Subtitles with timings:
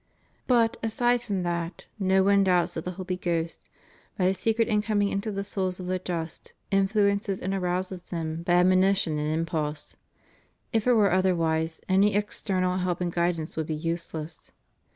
[0.47, 3.69] But, aside from that, no one doubts that the Holy Ghost,
[4.17, 8.53] by His secret incoming into the souls of the just, influences and arouses them by
[8.53, 9.95] admonition and impulse.
[10.73, 14.49] If it were otherwise, any external help and guidance would be useless.